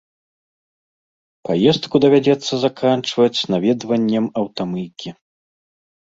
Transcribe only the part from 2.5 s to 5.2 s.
заканчваць наведваннем аўтамыйкі.